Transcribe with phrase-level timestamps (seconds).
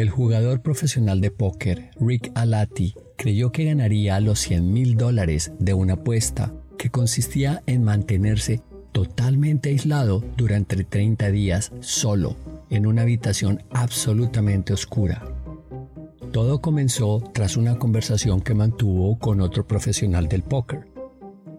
[0.00, 5.74] El jugador profesional de póker, Rick Alati, creyó que ganaría los 100 mil dólares de
[5.74, 12.38] una apuesta que consistía en mantenerse totalmente aislado durante 30 días solo
[12.70, 15.22] en una habitación absolutamente oscura.
[16.32, 20.88] Todo comenzó tras una conversación que mantuvo con otro profesional del póker.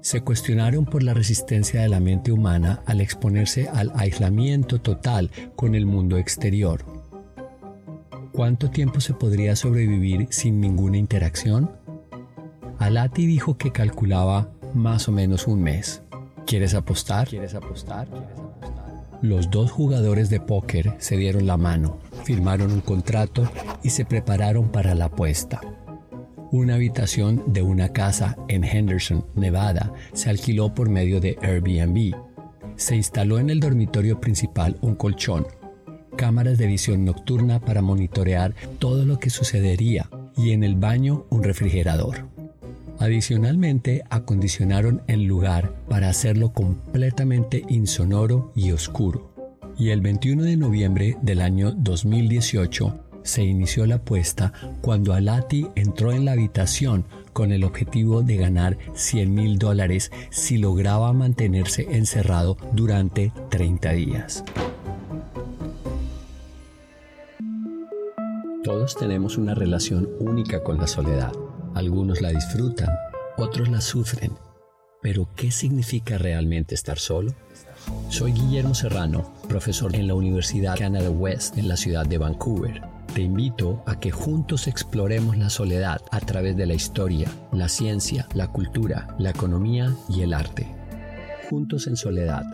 [0.02, 5.76] Se cuestionaron por la resistencia de la mente humana al exponerse al aislamiento total con
[5.76, 7.01] el mundo exterior.
[8.32, 11.70] ¿Cuánto tiempo se podría sobrevivir sin ninguna interacción?
[12.80, 16.02] Alati dijo que calculaba más o menos un mes.
[16.48, 17.28] ¿Quieres apostar?
[17.28, 18.08] ¿Quieres apostar?
[19.22, 23.52] Los dos jugadores de póker se dieron la mano, firmaron un contrato
[23.84, 25.60] y se prepararon para la apuesta.
[26.52, 32.16] Una habitación de una casa en Henderson, Nevada, se alquiló por medio de Airbnb.
[32.78, 35.46] Se instaló en el dormitorio principal un colchón,
[36.22, 41.42] cámaras de visión nocturna para monitorear todo lo que sucedería y en el baño un
[41.42, 42.28] refrigerador.
[43.00, 49.32] Adicionalmente, acondicionaron el lugar para hacerlo completamente insonoro y oscuro.
[49.80, 56.12] Y el 21 de noviembre del año 2018 se inició la apuesta cuando Alati entró
[56.12, 62.58] en la habitación con el objetivo de ganar 100 mil dólares si lograba mantenerse encerrado
[62.74, 64.44] durante 30 días.
[68.82, 71.32] Todos tenemos una relación única con la soledad.
[71.76, 72.90] Algunos la disfrutan,
[73.38, 74.32] otros la sufren.
[75.04, 77.36] Pero, ¿qué significa realmente estar solo?
[78.10, 82.82] Soy Guillermo Serrano, profesor en la Universidad Canada West en la ciudad de Vancouver.
[83.14, 88.28] Te invito a que juntos exploremos la soledad a través de la historia, la ciencia,
[88.34, 90.66] la cultura, la economía y el arte.
[91.52, 92.46] Juntos en soledad.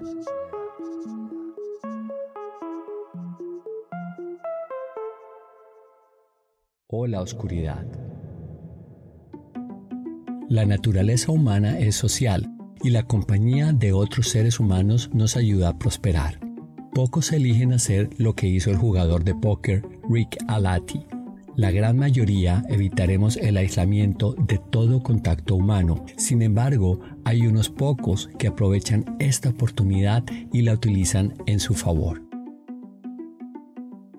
[6.97, 7.85] O la oscuridad.
[10.50, 12.50] La naturaleza humana es social
[12.81, 16.40] y la compañía de otros seres humanos nos ayuda a prosperar.
[16.94, 21.06] Pocos eligen hacer lo que hizo el jugador de póker Rick Alati.
[21.56, 26.06] La gran mayoría evitaremos el aislamiento de todo contacto humano.
[26.18, 32.26] Sin embargo, hay unos pocos que aprovechan esta oportunidad y la utilizan en su favor.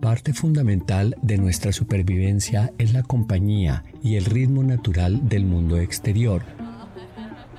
[0.08, 6.44] Parte fundamental de nuestra supervivencia es la compañía y el ritmo natural del mundo exterior.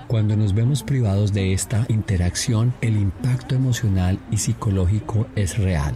[0.08, 5.96] Cuando nos vemos privados de esta interacción, el impacto emocional y psicológico es real.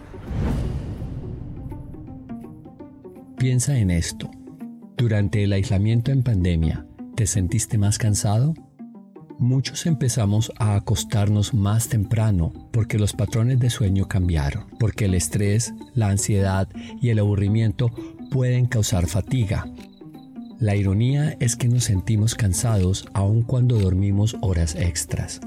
[3.39, 4.29] Piensa en esto.
[4.95, 8.53] Durante el aislamiento en pandemia, ¿te sentiste más cansado?
[9.43, 15.73] Muchos empezamos a acostarnos más temprano porque los patrones de sueño cambiaron, porque el estrés,
[15.93, 16.69] la ansiedad
[17.01, 17.91] y el aburrimiento
[18.31, 19.65] pueden causar fatiga.
[20.59, 25.41] La ironía es que nos sentimos cansados aun cuando dormimos horas extras.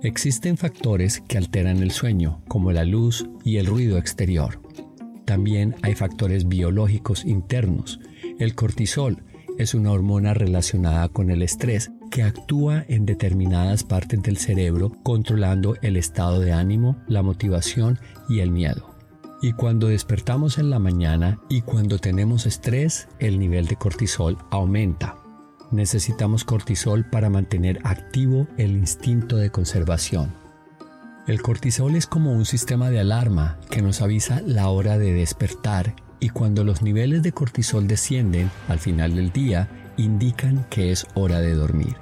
[0.00, 4.62] Existen factores que alteran el sueño, como la luz y el ruido exterior.
[5.24, 7.98] También hay factores biológicos internos.
[8.38, 9.24] El cortisol,
[9.62, 15.76] es una hormona relacionada con el estrés que actúa en determinadas partes del cerebro controlando
[15.82, 18.94] el estado de ánimo, la motivación y el miedo.
[19.40, 25.16] Y cuando despertamos en la mañana y cuando tenemos estrés, el nivel de cortisol aumenta.
[25.70, 30.32] Necesitamos cortisol para mantener activo el instinto de conservación.
[31.26, 35.94] El cortisol es como un sistema de alarma que nos avisa la hora de despertar
[36.22, 41.40] y cuando los niveles de cortisol descienden al final del día, indican que es hora
[41.40, 41.96] de dormir.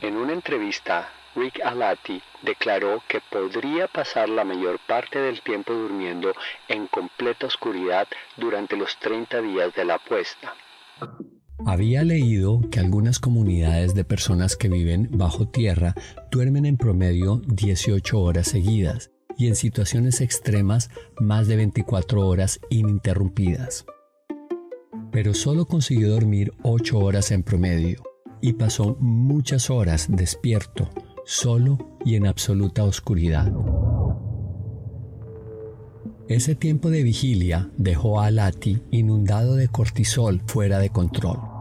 [0.00, 1.06] En una entrevista,
[1.36, 6.32] Rick Alati declaró que podría pasar la mayor parte del tiempo durmiendo
[6.68, 10.54] en completa oscuridad durante los 30 días de la apuesta.
[11.66, 15.94] Había leído que algunas comunidades de personas que viven bajo tierra
[16.30, 23.86] duermen en promedio 18 horas seguidas y en situaciones extremas más de 24 horas ininterrumpidas.
[25.10, 28.02] pero solo consiguió dormir 8 horas en promedio
[28.40, 30.90] y pasó muchas horas despierto,
[31.24, 33.52] solo y en absoluta oscuridad.
[36.28, 41.53] Ese tiempo de vigilia dejó a Alati inundado de cortisol fuera de control.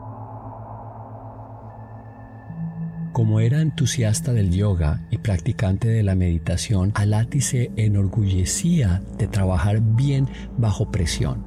[3.13, 9.81] Como era entusiasta del yoga y practicante de la meditación, Alati se enorgullecía de trabajar
[9.81, 10.27] bien
[10.57, 11.45] bajo presión.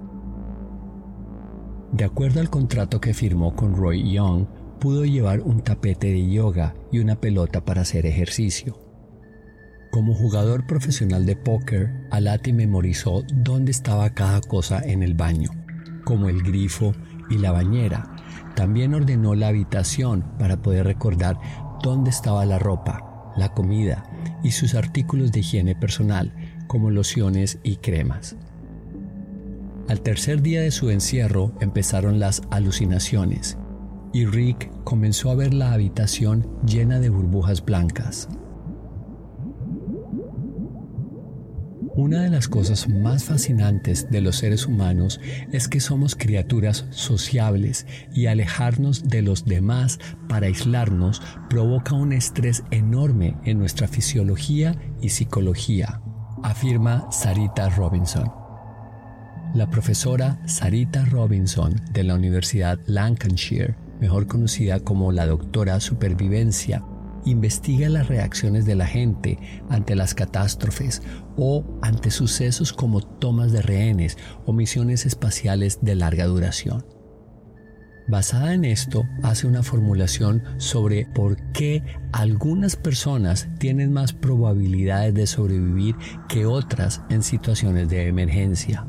[1.93, 4.47] De acuerdo al contrato que firmó con Roy Young,
[4.79, 8.79] pudo llevar un tapete de yoga y una pelota para hacer ejercicio.
[9.91, 15.51] Como jugador profesional de póker, Alati memorizó dónde estaba cada cosa en el baño,
[16.05, 16.93] como el grifo
[17.29, 18.16] y la bañera.
[18.57, 21.39] También ordenó la habitación para poder recordar
[21.83, 24.05] dónde estaba la ropa, la comida
[24.43, 26.35] y sus artículos de higiene personal,
[26.67, 28.35] como lociones y cremas.
[29.89, 33.59] Al tercer día de su encierro empezaron las alucinaciones
[34.15, 38.27] y Rick comenzó a ver la habitación llena de burbujas blancas.
[41.97, 45.19] Una de las cosas más fascinantes de los seres humanos
[45.51, 49.99] es que somos criaturas sociables y alejarnos de los demás
[50.29, 56.03] para aislarnos provoca un estrés enorme en nuestra fisiología y psicología,
[56.43, 58.31] afirma Sarita Robinson.
[59.55, 66.85] La profesora Sarita Robinson de la Universidad Lancashire, mejor conocida como la doctora supervivencia,
[67.27, 69.39] investiga las reacciones de la gente
[69.69, 71.03] ante las catástrofes
[71.37, 76.87] o ante sucesos como tomas de rehenes o misiones espaciales de larga duración.
[78.09, 81.83] Basada en esto, hace una formulación sobre por qué
[82.13, 85.97] algunas personas tienen más probabilidades de sobrevivir
[86.29, 88.87] que otras en situaciones de emergencia.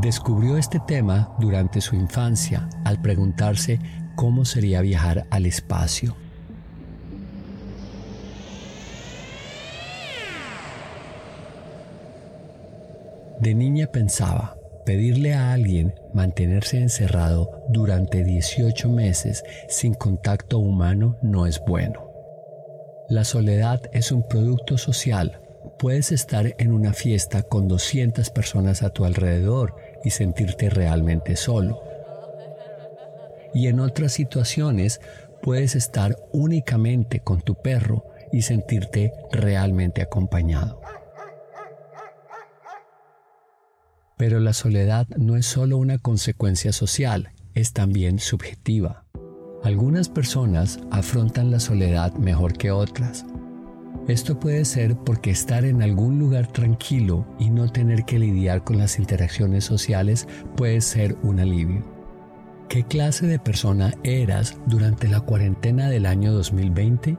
[0.00, 3.80] Descubrió este tema durante su infancia al preguntarse
[4.14, 6.14] cómo sería viajar al espacio.
[13.40, 21.46] De niña pensaba, pedirle a alguien mantenerse encerrado durante 18 meses sin contacto humano no
[21.46, 22.10] es bueno.
[23.08, 25.40] La soledad es un producto social.
[25.78, 31.82] Puedes estar en una fiesta con 200 personas a tu alrededor y sentirte realmente solo.
[33.54, 35.00] Y en otras situaciones
[35.40, 40.82] puedes estar únicamente con tu perro y sentirte realmente acompañado.
[44.20, 49.06] Pero la soledad no es solo una consecuencia social, es también subjetiva.
[49.64, 53.24] Algunas personas afrontan la soledad mejor que otras.
[54.08, 58.76] Esto puede ser porque estar en algún lugar tranquilo y no tener que lidiar con
[58.76, 61.82] las interacciones sociales puede ser un alivio.
[62.68, 67.16] ¿Qué clase de persona eras durante la cuarentena del año 2020?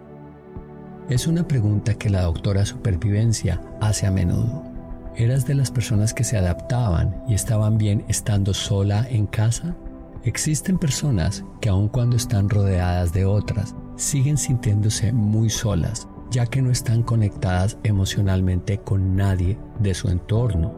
[1.09, 4.70] Es una pregunta que la doctora Supervivencia hace a menudo.
[5.15, 9.75] ¿Eras de las personas que se adaptaban y estaban bien estando sola en casa?
[10.23, 16.61] Existen personas que aun cuando están rodeadas de otras, siguen sintiéndose muy solas, ya que
[16.61, 20.73] no están conectadas emocionalmente con nadie de su entorno.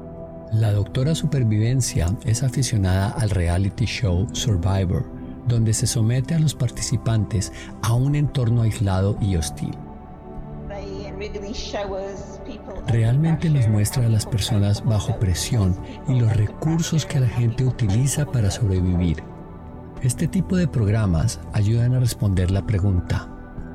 [0.51, 5.05] La doctora Supervivencia es aficionada al reality show Survivor,
[5.47, 7.51] donde se somete a los participantes
[7.83, 9.75] a un entorno aislado y hostil.
[12.87, 15.75] Realmente nos muestra a las personas bajo presión
[16.07, 19.23] y los recursos que la gente utiliza para sobrevivir.
[20.01, 23.29] Este tipo de programas ayudan a responder la pregunta,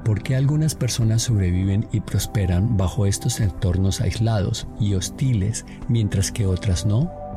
[0.05, 6.47] ¿por qué algunas personas sobreviven y prosperan bajo estos entornos aislados y hostiles mientras que
[6.47, 7.28] otras no?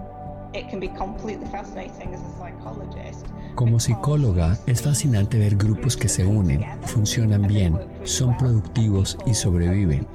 [3.55, 10.08] Como psicóloga, es fascinante ver grupos que se unen, funcionan bien, son productivos y sobreviven.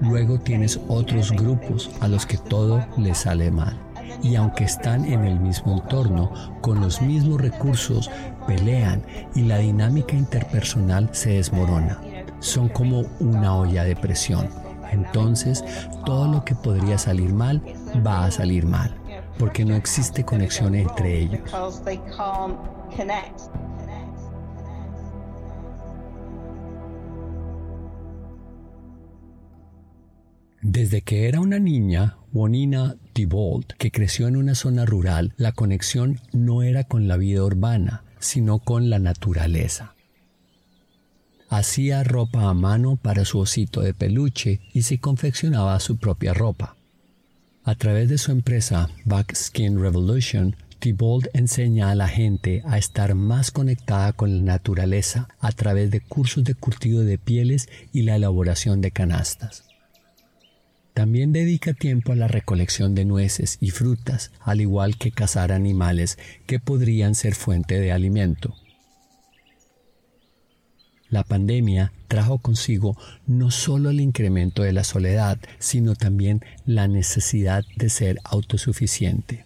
[0.00, 3.78] Luego tienes otros grupos a los que todo les sale mal.
[4.22, 8.10] Y aunque están en el mismo entorno, con los mismos recursos,
[8.46, 9.02] pelean
[9.34, 12.00] y la dinámica interpersonal se desmorona.
[12.40, 14.48] Son como una olla de presión.
[14.90, 15.64] Entonces,
[16.04, 17.62] todo lo que podría salir mal
[18.06, 18.94] va a salir mal,
[19.42, 21.40] porque no existe conexión entre ellos.
[30.60, 36.20] Desde que era una niña, Wonina Dibold, que creció en una zona rural, la conexión
[36.32, 39.96] no era con la vida urbana, sino con la naturaleza.
[41.48, 46.76] Hacía ropa a mano para su osito de peluche y se confeccionaba su propia ropa.
[47.64, 53.52] A través de su empresa Backskin Revolution, Thibault enseña a la gente a estar más
[53.52, 58.80] conectada con la naturaleza a través de cursos de curtido de pieles y la elaboración
[58.80, 59.64] de canastas.
[60.92, 66.18] También dedica tiempo a la recolección de nueces y frutas, al igual que cazar animales
[66.46, 68.56] que podrían ser fuente de alimento.
[71.12, 77.66] La pandemia trajo consigo no solo el incremento de la soledad, sino también la necesidad
[77.76, 79.44] de ser autosuficiente.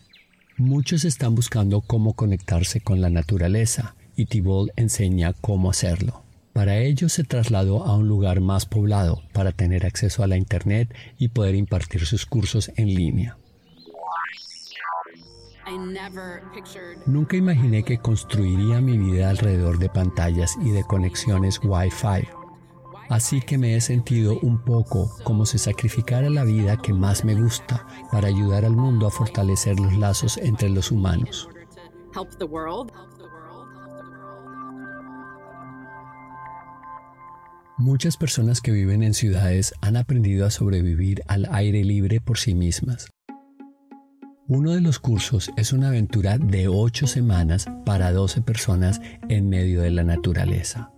[0.56, 6.22] Muchos están buscando cómo conectarse con la naturaleza y Thibault enseña cómo hacerlo.
[6.52, 10.94] Para ello se trasladó a un lugar más poblado para tener acceso a la Internet
[11.18, 13.38] y poder impartir sus cursos en línea.
[17.06, 22.28] Nunca imaginé que construiría mi vida alrededor de pantallas y de conexiones Wi-Fi.
[23.08, 27.34] Así que me he sentido un poco como si sacrificara la vida que más me
[27.34, 31.48] gusta para ayudar al mundo a fortalecer los lazos entre los humanos.
[37.78, 42.54] Muchas personas que viven en ciudades han aprendido a sobrevivir al aire libre por sí
[42.54, 43.08] mismas.
[44.48, 49.82] Uno de los cursos es una aventura de 8 semanas para 12 personas en medio
[49.82, 50.92] de la naturaleza.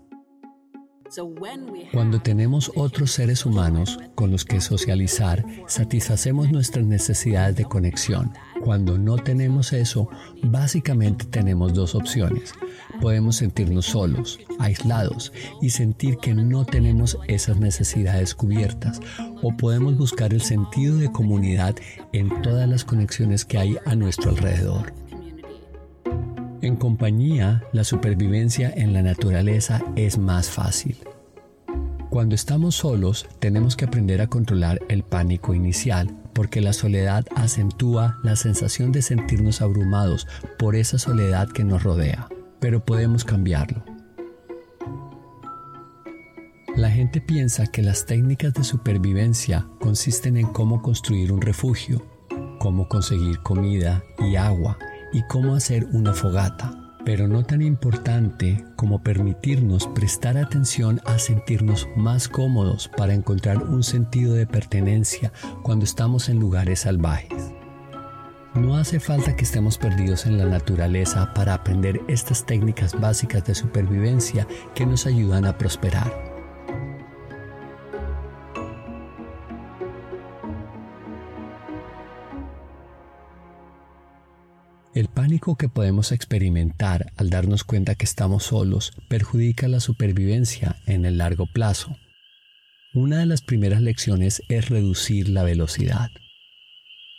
[1.93, 8.33] Cuando tenemos otros seres humanos con los que socializar, satisfacemos nuestras necesidades de conexión.
[8.63, 10.09] Cuando no tenemos eso,
[10.43, 12.53] básicamente tenemos dos opciones.
[13.01, 19.01] Podemos sentirnos solos, aislados y sentir que no tenemos esas necesidades cubiertas.
[19.43, 21.77] O podemos buscar el sentido de comunidad
[22.13, 24.93] en todas las conexiones que hay a nuestro alrededor.
[26.61, 30.97] En compañía, la supervivencia en la naturaleza es más fácil.
[32.11, 38.19] Cuando estamos solos, tenemos que aprender a controlar el pánico inicial, porque la soledad acentúa
[38.25, 40.27] la sensación de sentirnos abrumados
[40.59, 42.27] por esa soledad que nos rodea,
[42.59, 43.85] pero podemos cambiarlo.
[46.75, 52.05] La gente piensa que las técnicas de supervivencia consisten en cómo construir un refugio,
[52.59, 54.77] cómo conseguir comida y agua,
[55.13, 56.73] y cómo hacer una fogata,
[57.05, 63.83] pero no tan importante como permitirnos prestar atención a sentirnos más cómodos para encontrar un
[63.83, 67.53] sentido de pertenencia cuando estamos en lugares salvajes.
[68.55, 73.55] No hace falta que estemos perdidos en la naturaleza para aprender estas técnicas básicas de
[73.55, 76.28] supervivencia que nos ayudan a prosperar.
[84.99, 91.05] El pánico que podemos experimentar al darnos cuenta que estamos solos perjudica la supervivencia en
[91.05, 91.97] el largo plazo.
[92.95, 96.11] Una de las primeras lecciones es reducir la velocidad.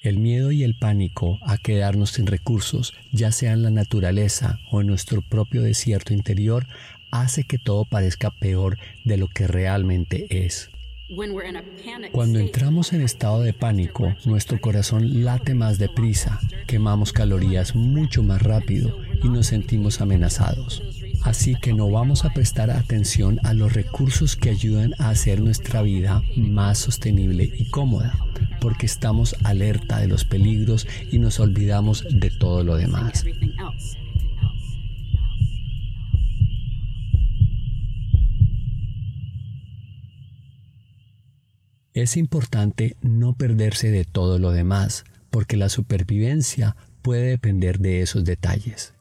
[0.02, 4.82] El miedo y el pánico a quedarnos sin recursos, ya sea en la naturaleza o
[4.82, 6.68] en nuestro propio desierto interior,
[7.12, 10.70] hace que todo parezca peor de lo que realmente es.
[12.12, 18.44] Cuando entramos en estado de pánico, nuestro corazón late más deprisa, quemamos calorías mucho más
[18.44, 20.84] rápido y nos sentimos amenazados.
[21.24, 25.82] Así que no vamos a prestar atención a los recursos que ayudan a hacer nuestra
[25.82, 28.14] vida más sostenible y cómoda,
[28.62, 33.26] porque estamos alerta de los peligros y nos olvidamos de todo lo demás.
[42.00, 48.24] Es importante no perderse de todo lo demás, porque la supervivencia puede depender de esos
[48.24, 48.94] detalles.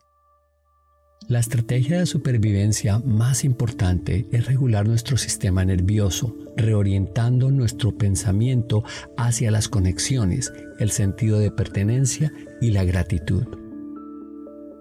[1.29, 8.83] La estrategia de supervivencia más importante es regular nuestro sistema nervioso, reorientando nuestro pensamiento
[9.17, 13.45] hacia las conexiones, el sentido de pertenencia y la gratitud.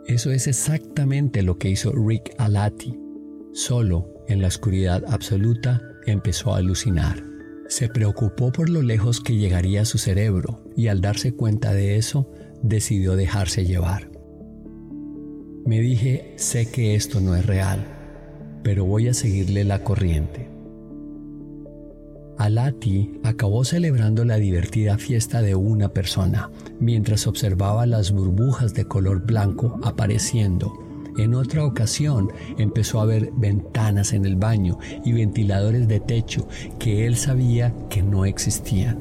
[0.07, 2.97] Eso es exactamente lo que hizo Rick Alati.
[3.53, 7.26] Solo en la oscuridad absoluta empezó a alucinar.
[7.67, 12.31] Se preocupó por lo lejos que llegaría su cerebro y al darse cuenta de eso,
[12.63, 14.09] decidió dejarse llevar.
[15.65, 17.85] Me dije, sé que esto no es real,
[18.63, 20.49] pero voy a seguirle la corriente.
[22.37, 29.25] Alati acabó celebrando la divertida fiesta de una persona mientras observaba las burbujas de color
[29.25, 30.86] blanco apareciendo
[31.17, 36.47] en otra ocasión empezó a ver ventanas en el baño y ventiladores de techo
[36.79, 38.99] que él sabía que no existían.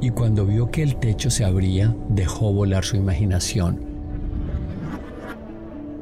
[0.00, 3.90] Y cuando vio que el techo se abría, dejó volar su imaginación.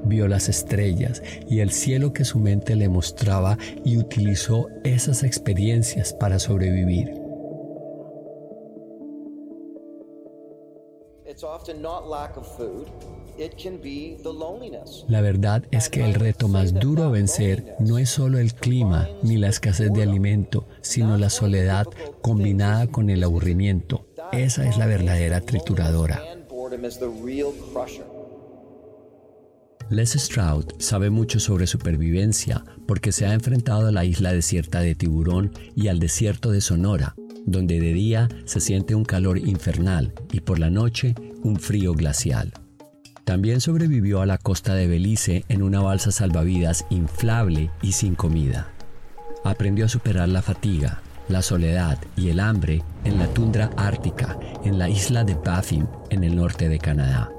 [0.04, 6.14] Vio las estrellas y el cielo que su mente le mostraba y utilizó esas experiencias
[6.14, 7.17] para sobrevivir.
[15.08, 19.08] La verdad es que el reto más duro a vencer no es solo el clima
[19.22, 21.86] ni la escasez de alimento, sino la soledad
[22.22, 24.06] combinada con el aburrimiento.
[24.32, 26.20] Esa es la verdadera trituradora.
[29.90, 34.94] Les Stroud sabe mucho sobre supervivencia porque se ha enfrentado a la isla desierta de
[34.94, 37.14] Tiburón y al desierto de Sonora,
[37.46, 42.52] donde de día se siente un calor infernal y por la noche un frío glacial.
[43.24, 48.72] También sobrevivió a la costa de Belice en una balsa salvavidas inflable y sin comida.
[49.44, 54.78] Aprendió a superar la fatiga, la soledad y el hambre en la tundra ártica en
[54.78, 57.30] la isla de Baffin en el norte de Canadá.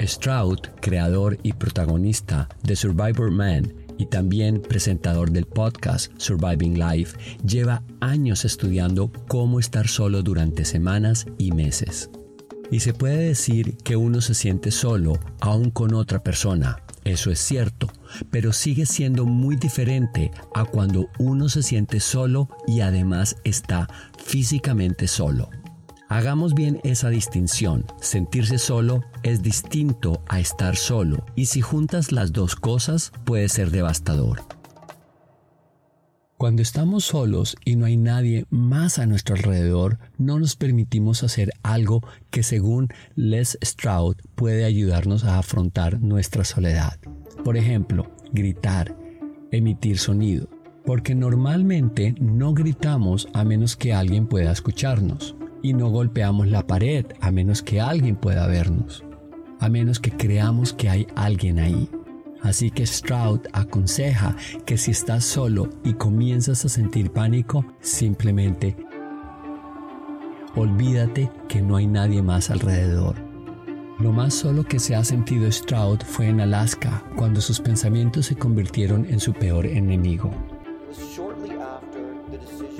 [0.00, 7.82] Stroud, creador y protagonista de Survivor Man y también presentador del podcast Surviving Life, lleva
[8.00, 12.10] años estudiando cómo estar solo durante semanas y meses.
[12.70, 16.82] Y se puede decir que uno se siente solo aún con otra persona.
[17.04, 17.88] Eso es cierto,
[18.30, 23.88] pero sigue siendo muy diferente a cuando uno se siente solo y además está
[24.24, 25.50] físicamente solo.
[26.08, 27.86] Hagamos bien esa distinción.
[28.00, 33.70] Sentirse solo es distinto a estar solo y si juntas las dos cosas puede ser
[33.70, 34.42] devastador.
[36.42, 41.52] Cuando estamos solos y no hay nadie más a nuestro alrededor, no nos permitimos hacer
[41.62, 46.98] algo que según Les Stroud puede ayudarnos a afrontar nuestra soledad.
[47.44, 48.96] Por ejemplo, gritar,
[49.52, 50.48] emitir sonido,
[50.84, 57.06] porque normalmente no gritamos a menos que alguien pueda escucharnos y no golpeamos la pared
[57.20, 59.04] a menos que alguien pueda vernos,
[59.60, 61.88] a menos que creamos que hay alguien ahí.
[62.42, 68.76] Así que Stroud aconseja que si estás solo y comienzas a sentir pánico, simplemente
[70.56, 73.14] olvídate que no hay nadie más alrededor.
[73.98, 78.34] Lo más solo que se ha sentido Stroud fue en Alaska, cuando sus pensamientos se
[78.34, 80.30] convirtieron en su peor enemigo.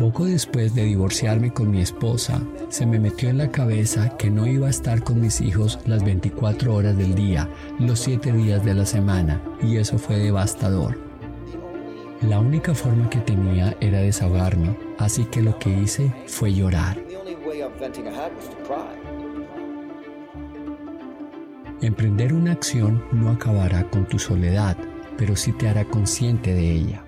[0.02, 4.48] Poco después de divorciarme con mi esposa, se me metió en la cabeza que no
[4.48, 8.74] iba a estar con mis hijos las 24 horas del día, los 7 días de
[8.74, 10.98] la semana, y eso fue devastador.
[12.20, 16.98] La única forma que tenía era desahogarme, así que lo que hice fue llorar.
[21.80, 24.76] Emprender una acción no acabará con tu soledad,
[25.16, 27.04] pero sí te hará consciente de ella.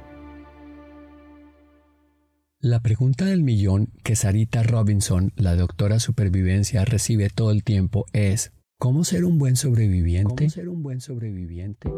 [2.65, 8.55] La pregunta del millón que Sarita Robinson, la doctora supervivencia, recibe todo el tiempo es
[8.79, 10.49] ¿Cómo ser un buen sobreviviente?
[10.49, 11.93] ser un buen sobreviviente?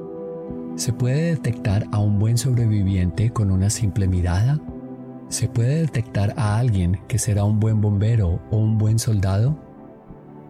[0.74, 4.60] ¿Se puede detectar a un buen sobreviviente con una simple mirada?
[5.28, 9.56] ¿Se puede detectar a alguien que será un buen bombero o un buen soldado?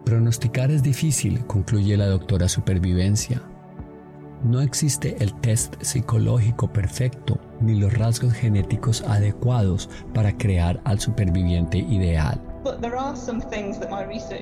[0.03, 3.43] Pronosticar es difícil, concluye la doctora supervivencia.
[4.43, 11.79] No existe el test psicológico perfecto ni los rasgos genéticos adecuados para crear al superviviente
[11.79, 12.39] ideal.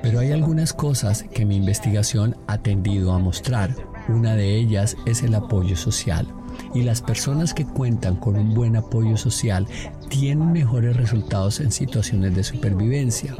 [0.02, 3.74] Pero hay algunas cosas que mi investigación ha tendido a mostrar.
[4.08, 6.26] Una de ellas es el apoyo social.
[6.74, 9.66] Y las personas que cuentan con un buen apoyo social
[10.08, 13.34] tienen mejores resultados en situaciones de supervivencia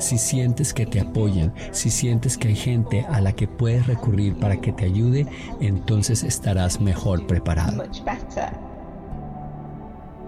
[0.00, 4.34] si sientes que te apoyan, si sientes que hay gente a la que puedes recurrir
[4.36, 5.26] para que te ayude,
[5.60, 7.84] entonces estarás mejor preparado.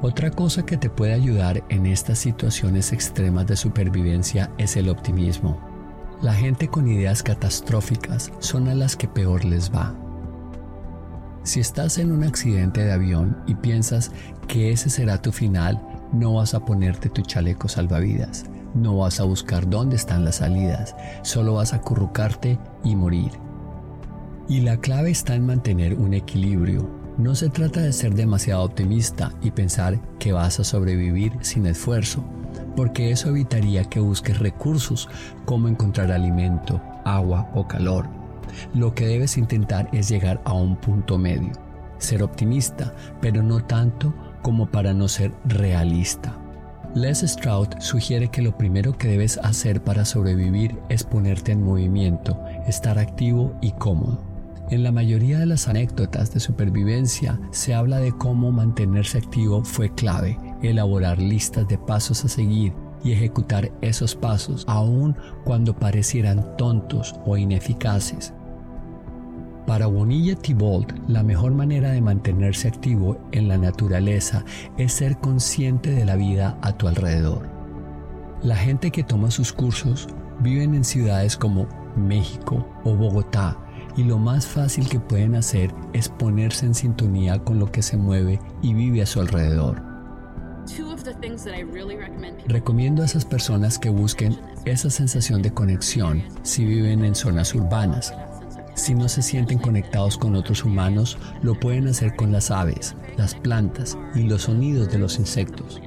[0.02, 5.58] Otra cosa que te puede ayudar en estas situaciones extremas de supervivencia es el optimismo.
[6.20, 9.94] La gente con ideas catastróficas son a las que peor les va.
[11.44, 14.12] Si estás en un accidente de avión y piensas
[14.46, 15.80] que ese será tu final,
[16.12, 18.44] no vas a ponerte tu chaleco salvavidas.
[18.74, 23.32] No vas a buscar dónde están las salidas, solo vas a acurrucarte y morir.
[24.48, 26.88] Y la clave está en mantener un equilibrio.
[27.18, 32.24] No se trata de ser demasiado optimista y pensar que vas a sobrevivir sin esfuerzo,
[32.74, 35.08] porque eso evitaría que busques recursos
[35.44, 38.08] como encontrar alimento, agua o calor.
[38.74, 41.52] Lo que debes intentar es llegar a un punto medio,
[41.98, 46.41] ser optimista, pero no tanto como para no ser realista.
[46.94, 52.38] Les Stroud sugiere que lo primero que debes hacer para sobrevivir es ponerte en movimiento,
[52.66, 54.22] estar activo y cómodo.
[54.68, 59.94] En la mayoría de las anécdotas de supervivencia se habla de cómo mantenerse activo fue
[59.94, 67.14] clave, elaborar listas de pasos a seguir y ejecutar esos pasos aun cuando parecieran tontos
[67.24, 68.34] o ineficaces.
[69.66, 74.44] Para Bonilla Thibault, la mejor manera de mantenerse activo en la naturaleza
[74.76, 77.48] es ser consciente de la vida a tu alrededor.
[78.42, 80.08] La gente que toma sus cursos
[80.40, 83.56] viven en ciudades como México o Bogotá
[83.96, 87.96] y lo más fácil que pueden hacer es ponerse en sintonía con lo que se
[87.96, 89.80] mueve y vive a su alrededor.
[92.46, 98.12] Recomiendo a esas personas que busquen esa sensación de conexión si viven en zonas urbanas.
[98.74, 103.34] Si no se sienten conectados con otros humanos, lo pueden hacer con las aves, las
[103.34, 105.80] plantas y los sonidos de los insectos.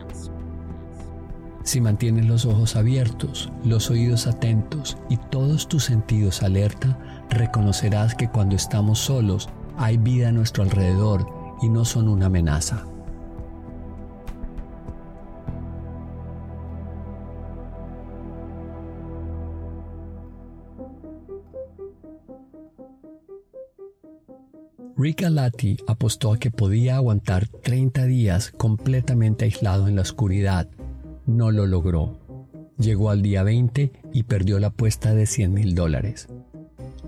[1.63, 8.29] Si mantienes los ojos abiertos, los oídos atentos y todos tus sentidos alerta, reconocerás que
[8.29, 11.25] cuando estamos solos hay vida a nuestro alrededor
[11.63, 12.85] y no son una amenaza.
[24.97, 30.69] Rick Alati apostó a que podía aguantar 30 días completamente aislado en la oscuridad
[31.25, 32.17] no lo logró.
[32.77, 36.27] Llegó al día 20 y perdió la apuesta de 100 mil dólares.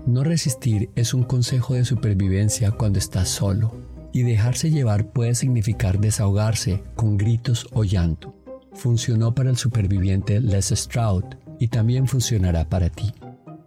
[0.06, 3.72] No resistir es un consejo de supervivencia cuando estás solo,
[4.12, 8.34] y dejarse llevar puede significar desahogarse con gritos o llanto.
[8.72, 11.24] Funcionó para el superviviente Les Stroud
[11.58, 13.12] y también funcionará para ti.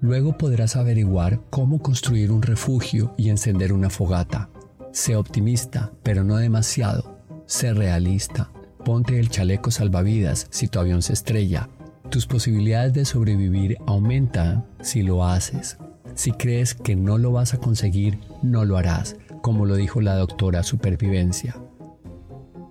[0.01, 4.49] Luego podrás averiguar cómo construir un refugio y encender una fogata.
[4.91, 7.19] Sé optimista, pero no demasiado.
[7.45, 8.49] Sé realista.
[8.83, 11.69] Ponte el chaleco salvavidas si tu avión se estrella.
[12.09, 15.77] Tus posibilidades de sobrevivir aumentan si lo haces.
[16.15, 20.15] Si crees que no lo vas a conseguir, no lo harás, como lo dijo la
[20.15, 21.55] doctora Supervivencia.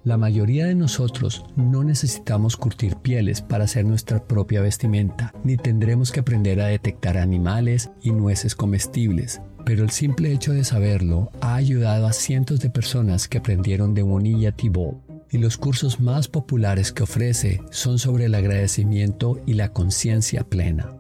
[0.03, 6.11] La mayoría de nosotros no necesitamos curtir pieles para hacer nuestra propia vestimenta, ni tendremos
[6.11, 11.55] que aprender a detectar animales y nueces comestibles, pero el simple hecho de saberlo ha
[11.55, 14.99] ayudado a cientos de personas que aprendieron de Monilla Thibault
[15.31, 20.97] y los cursos más populares que ofrece son sobre el agradecimiento y la conciencia plena.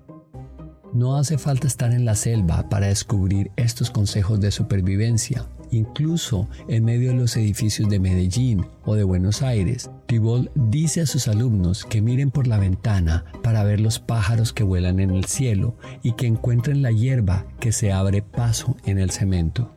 [0.92, 5.46] No hace falta estar en la selva para descubrir estos consejos de supervivencia.
[5.72, 11.06] Incluso en medio de los edificios de Medellín o de Buenos Aires, Tibol dice a
[11.06, 15.26] sus alumnos que miren por la ventana para ver los pájaros que vuelan en el
[15.26, 19.72] cielo y que encuentren la hierba que se abre paso en el cemento.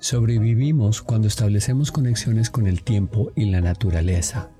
[0.00, 4.50] Sobrevivimos cuando establecemos conexiones con el tiempo y la naturaleza.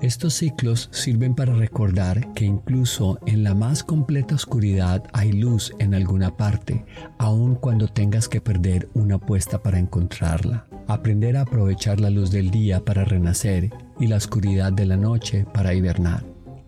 [0.00, 5.92] Estos ciclos sirven para recordar que incluso en la más completa oscuridad hay luz en
[5.92, 6.84] alguna parte,
[7.18, 10.66] aun cuando tengas que perder una apuesta para encontrarla.
[10.86, 15.44] Aprender a aprovechar la luz del día para renacer y la oscuridad de la noche
[15.52, 16.24] para hibernar.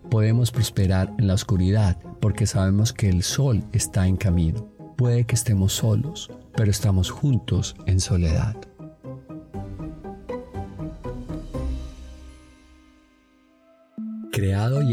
[0.09, 4.67] Podemos prosperar en la oscuridad porque sabemos que el sol está en camino.
[4.97, 8.57] Puede que estemos solos, pero estamos juntos en soledad.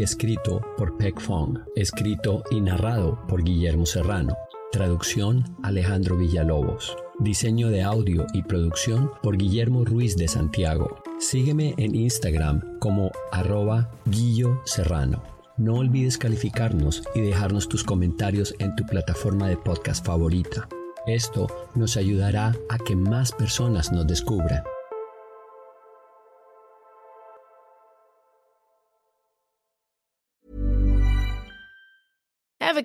[0.03, 4.37] Escrito por Peck Fong, escrito y narrado por Guillermo Serrano,
[4.71, 11.01] traducción Alejandro Villalobos, diseño de audio y producción por Guillermo Ruiz de Santiago.
[11.19, 15.23] Sígueme en Instagram como arroba Guillo Serrano.
[15.57, 20.69] No olvides calificarnos y dejarnos tus comentarios en tu plataforma de podcast favorita.
[21.07, 24.63] Esto nos ayudará a que más personas nos descubran.